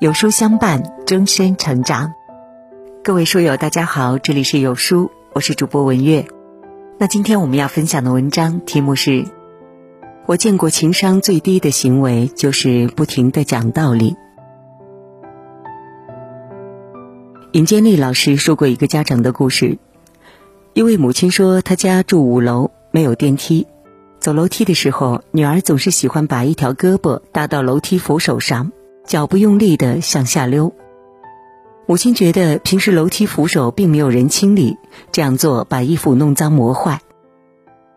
[0.00, 2.14] 有书相伴，终身成长。
[3.04, 6.26] 各位书友，大家好，这里是有书，我是主播文月。
[6.96, 9.26] 那今天我们要分享的文章题目是：
[10.24, 14.16] 我见过情商最低的行为，就是不停的讲道理。
[17.52, 19.76] 尹建莉老师说过一个家长的故事，
[20.72, 23.66] 一位母亲说，她家住五楼，没有电梯，
[24.18, 28.72] 走楼梯的时候，女儿总是喜欢把一条胳膊搭到楼梯扶手上。
[29.10, 30.72] 脚不用力的向下溜。
[31.84, 34.76] 母亲觉得平时楼梯扶手并没有人清理，
[35.10, 37.00] 这样做把衣服弄脏磨坏。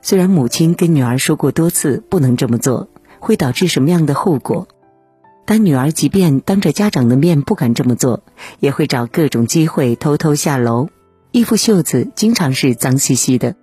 [0.00, 4.66] 虽然母亲跟女儿说过多次不能这么做，会导致什么样的后果，
[5.44, 8.22] 但女儿即便当着家长的面不敢这么做，
[8.58, 10.88] 也会找各种机会偷偷下楼，
[11.32, 13.56] 衣服袖子经常是脏兮兮的。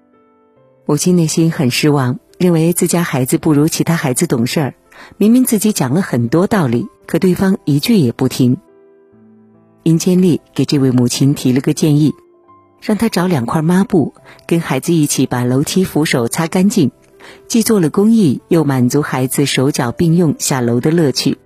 [0.85, 4.73] 母亲内心很失望，认为自家孩子不如其他孩子懂事儿。
[5.18, 8.56] 明明自己讲了很多道理，可对方一句也不听。
[9.84, 12.13] 殷千丽给这位母亲提了个建议，
[12.82, 14.13] 让她找两块抹布，
[14.48, 16.91] 跟孩子一起把楼梯扶手擦干净，
[17.50, 21.38] 既做了公益，又满足孩子手脚并用下楼的乐趣。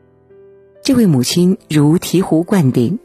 [0.84, 3.00] 这位母亲如醍醐灌顶。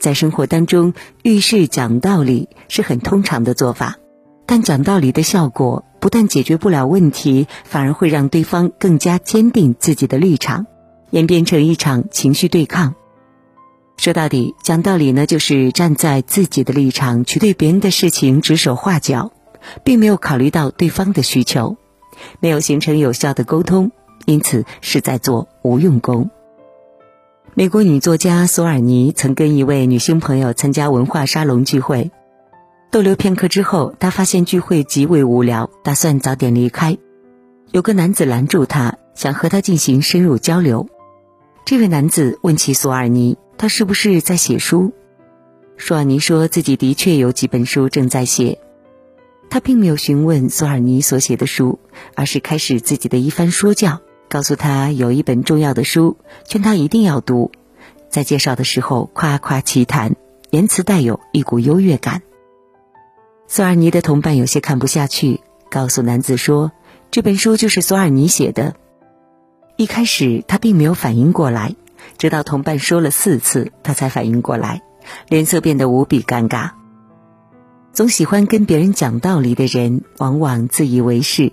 [0.00, 3.98] 在生活当中，遇事讲道理是很通常的做法。
[4.46, 10.66] 但讲道理的效果不但解决不了问题，反而会让对方更加坚定自己的立场，
[11.12, 12.94] 演变成一场情绪对抗。
[13.98, 19.30] 说到底，讲道理呢，就是站在自己的立场去对别人的事情指手画脚，
[19.84, 21.76] 并没有考虑到对方的需求，
[22.40, 23.92] 没有形成有效的沟通，
[24.24, 26.30] 因此是在做无用功。
[27.54, 32.10] 美国女作家索尔尼曾跟一位女性朋友参加文化沙龙聚会。
[32.90, 36.96] 逗留片刻之后，她发现聚会极为无聊，打算早点离开。
[37.70, 40.88] 有个男子拦住他，想和他进行深入交流。
[41.64, 44.92] 这位男子问起索尔尼，他是不是在写书？
[45.78, 48.58] 索尔尼说自己的确有几本书正在写。
[49.48, 51.78] 他并没有询问索尔尼所写的书，
[52.14, 56.16] 而是开始自己的一番说教，告诉他有一本重要的书，
[56.46, 57.52] 劝他一定要读。
[58.10, 60.16] 在介绍的时候夸夸其谈，
[60.50, 62.22] 言辞带有一股优越感。
[63.46, 66.72] 索尔尼的同伴有些看不下去，告诉男子说
[67.10, 68.74] ：“这本书就是索尔尼写的。”
[69.76, 71.74] 一开始他并没有反应过来，
[72.18, 74.82] 直到同伴说了四次，他才反应过来，
[75.28, 76.70] 脸色变得无比尴尬。
[77.92, 81.52] 总喜欢跟别人讲道理的人，往往自以为是，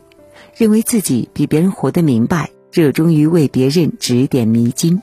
[0.55, 5.01] 认为自己比别人活得明白，热衷于为别人指点迷津。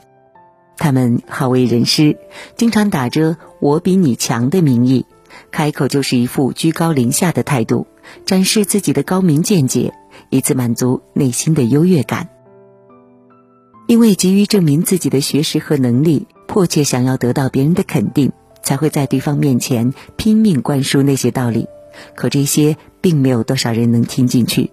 [0.78, 2.18] 他们好为人师，
[2.56, 5.06] 经常打着“我比你强”的名义。
[5.50, 7.86] 开口就是一副居高临下的态度，
[8.24, 9.92] 展示自己的高明见解，
[10.30, 12.28] 以此满足内心的优越感。
[13.86, 18.32] 因为急于证明自己的学识和能力，迫切想要得到别人的肯定，
[18.62, 21.66] 才会在对方面前拼命灌输那些道理。
[22.14, 24.70] 可这些并没有多少人能听进去。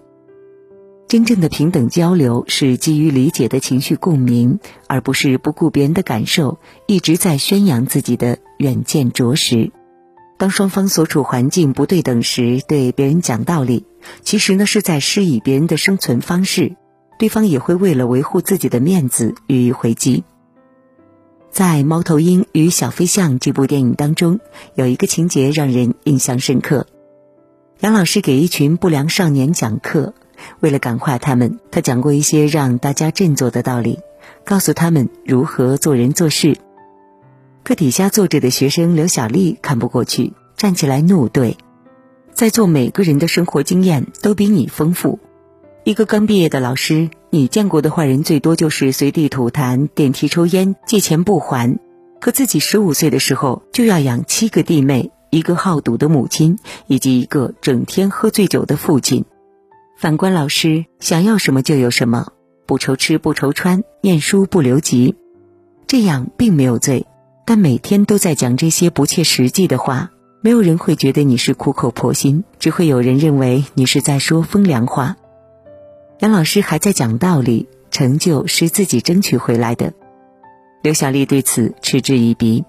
[1.06, 4.58] 真正的平等交流是基于理解的情绪共鸣，
[4.88, 9.70] 而不是不顾别人的感受，一直在宣扬自己的远见卓识。
[10.36, 13.86] 当双方所处环境不对等时，对别人讲道理，
[14.22, 16.74] 其实呢是在施以别人的生存方式，
[17.18, 20.24] 对方也会为了维护自己的面子予以回击。
[21.50, 24.40] 在《猫头鹰与小飞象》这部电影当中，
[24.74, 26.86] 有一个情节让人印象深刻。
[27.80, 30.14] 杨老师给一群不良少年讲课，
[30.60, 34.00] 为了感化他们，他讲过一些让大家振作的道理，
[34.44, 36.56] 告诉他们如何做人做事。
[37.62, 41.54] 课底下坐着的学生刘小丽看不过去，站起来怒怼
[42.34, 45.20] ：“在座每个人的生活经验都比你丰富。
[45.84, 51.78] 一个刚毕业的老师，你见过的坏人最多就是随地吐痰、电梯抽烟、借钱不还。
[52.22, 59.26] 可自己十五岁的时候就要养七个弟妹、一个好赌的母亲以及一个整天喝醉酒的父亲。
[59.98, 62.28] 反观老师，想要什么就有什么，
[62.64, 65.16] 不愁吃不愁穿，念书不留级，
[65.86, 67.06] 这样并没有罪。”
[67.44, 75.16] 但每天都在讲这些不切实际的话，没有人会觉得你是苦口婆心，只会有人认为你是在说风凉话。
[76.20, 79.92] 杨老师还在讲道理，成就是自己争取回来的。
[80.82, 82.64] 刘小丽对此嗤之以鼻，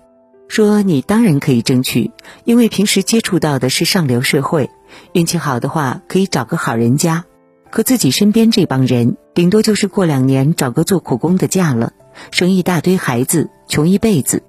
[0.47, 2.11] 说：“你当然可以争取，
[2.43, 4.69] 因为平时接触到的是上流社会，
[5.13, 7.25] 运气好的话可以找个好人家。
[7.69, 11.93] 可自己身边这帮人，顶多就是过两年找个做苦工的嫁了，
[12.31, 14.43] 生一大堆孩子，穷一辈子。”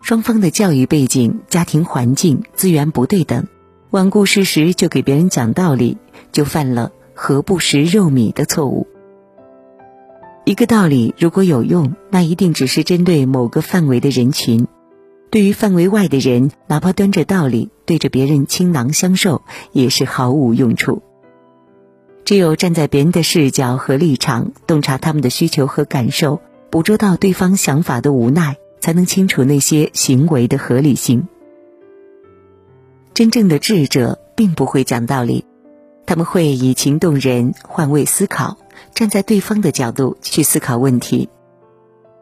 [0.00, 3.46] 双方的教育背景、家庭环境、资源不对等，
[3.90, 5.98] 罔顾事实就给别人讲道理，
[6.32, 8.86] 就犯了“何不食肉糜”的错误。
[10.46, 14.66] 一个道理如果有用，那一定只是针对某个范围的人群。
[15.28, 21.02] 对于范围外的人，哪怕端着道理对着别人倾囊相授，也是毫无用处。
[22.24, 26.40] 只有站在别人的视角和立场，洞察他们的需求和感受，
[26.70, 31.28] 捕捉到对方想法的无奈，才能清楚那些行为的合理性。
[33.12, 35.44] 真正的智者并不会讲道理，
[36.10, 38.56] 他们会以情动人，换位思考，
[38.94, 41.28] 站在对方的角度去思考问题。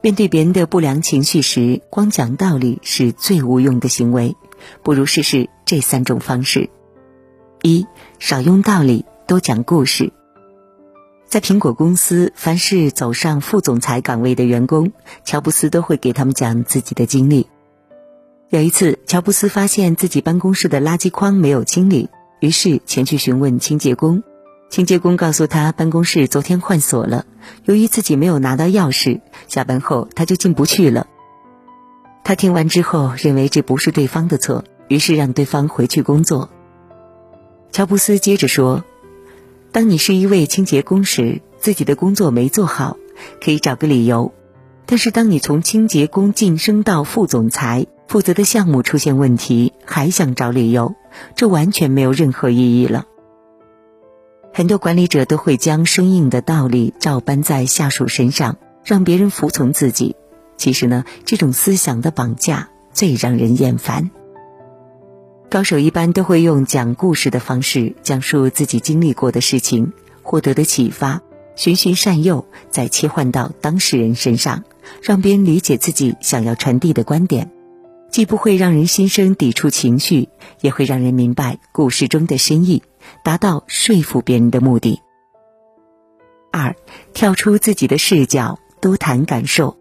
[0.02, 4.36] 面对别人的不良情绪时，光讲道理是最无用的行为，
[4.82, 6.68] 不如试试这三种方式：
[7.62, 7.86] 一、
[8.18, 10.12] 少用道理，多讲故事。
[11.26, 14.92] 在苹果公司，凡是走上副总裁岗位的员工，
[15.24, 17.48] 乔布斯都会给他们讲自己的经历。
[18.50, 24.22] 有一次，乔布斯发现自己办公室的垃圾筐没有清理，于是前去询问清洁工。
[24.70, 27.24] 清洁工告诉他，办公室昨天换锁了。
[27.64, 31.06] 由于自己没有拿到钥匙，下班后他就进不去了。
[32.22, 36.50] 他听完之后，认为这不是对方的错，于是让对方回去工作。
[37.72, 38.84] 乔布斯接着说
[39.72, 42.98] ：“当你是一位清洁工时，自己的工作没做好，
[43.42, 44.32] 可以找个理由；
[44.84, 50.94] 但是当你从清洁工晋升到副总裁，负责的项目出现问题，还想找理由，
[51.36, 53.04] 这完全没有任何意义了。”
[54.52, 60.16] 很多管理者都会将生硬的道理照搬在下属身上，让别人服从自己。
[60.56, 64.10] 其实呢，这种思想的绑架最让人厌烦。
[65.50, 71.22] 高手一般都会用讲故事的方式讲述自己经历过的事情，获得的启发，
[71.56, 74.64] 循循善诱，再切换到当事人身上，
[75.02, 77.52] 让别人理解自己想要传递的观点。
[78.10, 80.28] 既不会让人心生抵触情绪，
[80.60, 82.82] 也会让人明白故事中的深意，
[83.22, 85.00] 达到说服别人的目的。
[86.50, 86.74] 二，
[87.12, 89.76] 跳出自己的视角，多谈感受。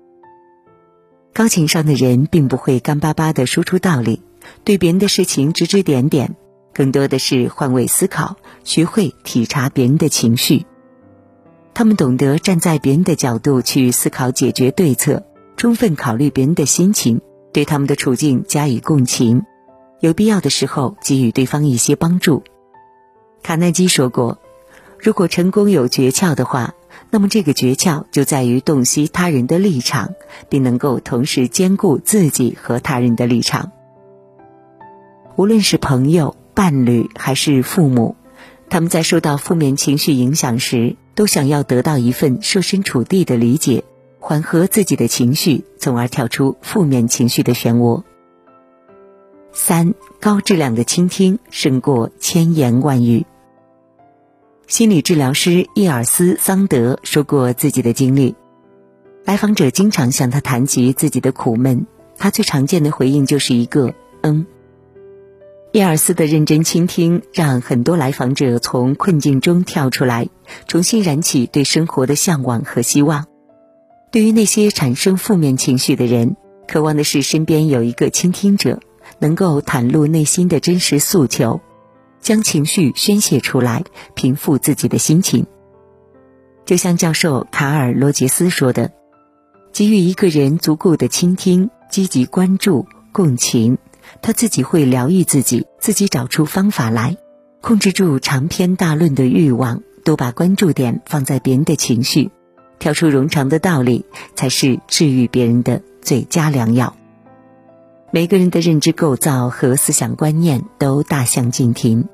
[1.33, 4.21] 高情商的人并不会干巴巴的说出道理，
[4.63, 6.35] 对别人的事情指指点点，
[6.73, 10.65] 更多的是换位思考，学会体察别人的情绪。
[11.73, 15.23] 他们懂得站在别人的角度去思考解决对策，
[15.57, 17.21] 充分考虑别人的心情。
[17.57, 19.42] 对他们的处境加以共情，
[20.00, 22.44] 有必要的时候给予对方一些帮助。
[23.42, 24.38] 卡耐基说过
[25.01, 26.75] ：“如果成功有诀窍的话，
[27.09, 30.13] 那么这个诀窍就在于洞悉他人的立场，
[30.50, 33.71] 并能够同时兼顾自己和他人的立场。
[35.36, 38.15] 无论是朋友、伴侣还是父母，
[38.69, 43.83] 他们在受到负面情绪影响时，都想要得到一份设身处地的理解。”
[44.19, 48.03] 缓和自己的情绪，从而跳出负面情绪的漩涡。
[49.53, 53.25] 三高质量的倾听胜过千言万语。
[54.67, 58.35] 心理治疗师伊尔斯桑德说过自己的经历：
[59.23, 61.87] 来访者经常向他谈及自己的苦闷，
[62.17, 64.45] 他最常见的回应就是一个“嗯”。
[65.71, 70.27] 伊尔斯的认真倾听，让很多来访者从困境中跳出来，
[70.67, 73.25] 重新燃起对生活的向往和希望。
[74.09, 76.38] 对于那些产生负面情绪的人，
[76.68, 78.80] 渴望的是身边有一个倾听者，
[79.19, 81.59] 能够袒露内心的真实诉求，
[82.21, 83.83] 将情绪宣泄出来，
[84.15, 85.45] 平复自己的心情。
[86.65, 88.92] 就像教授卡尔·罗杰斯说的
[89.74, 93.78] ：“给予一个人足够的倾听、积极关注、共情，
[94.21, 97.18] 他自己会疗愈自己，自己找出方法来，
[97.61, 102.31] 控制住长篇大论的欲望，多把关注点放在别人的情绪。”
[102.79, 104.05] 跳出冗长的道理，
[104.35, 106.95] 才是治愈别人的最佳良药。
[108.11, 112.07] 每个人的认知构造和思想观念都大相径庭，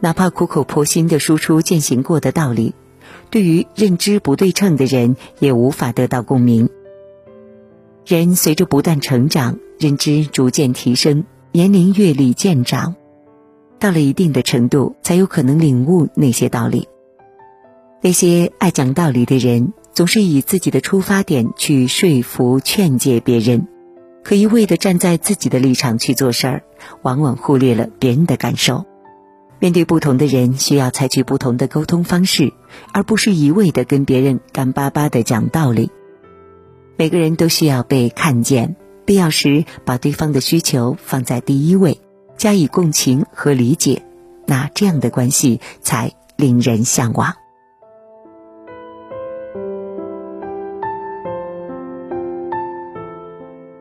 [0.00, 2.74] 哪怕苦口婆心的输出践行过的道理，
[3.30, 6.68] 对于认知不对称的人也无法得到共鸣。
[8.04, 12.94] 人随着不断成长，认知逐渐提升，年龄阅历渐长，
[13.78, 16.88] 到了一定的程度，才有可能领悟那些道理。
[18.00, 19.72] 那些爱讲道理的人。
[19.98, 23.66] 总是以自己的出发点去说服、劝解别人，
[24.22, 26.62] 可一味的站在自己的立场去做事儿，
[27.02, 28.84] 往往忽略了别人的感受。
[29.58, 32.52] 面对不同的人，需要采取不同的沟通方式，
[32.92, 35.90] 而不是一味的跟别人干巴巴的讲道理。
[36.96, 42.00] 每个人都需要被看见，必要时把对方的需求放在第一位，
[42.36, 44.04] 加以共情和理解，
[44.46, 47.34] 那这样的关系才令人向往。